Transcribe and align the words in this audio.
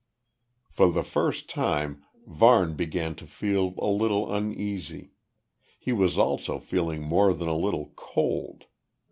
For 0.71 0.91
the 0.91 1.03
first 1.03 1.47
time 1.47 2.03
Varne 2.25 2.73
began 2.73 3.13
to 3.17 3.27
feel 3.27 3.75
a 3.77 3.85
little 3.85 4.33
uneasy. 4.33 5.11
He 5.77 5.93
was 5.93 6.17
also 6.17 6.57
feeling 6.57 7.03
more 7.03 7.35
than 7.35 7.47
a 7.47 7.55
little 7.55 7.91
cold. 7.95 8.65